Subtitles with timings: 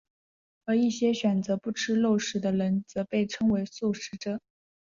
[0.65, 4.39] 而一些选择不吃肉类的人则被称为素食者。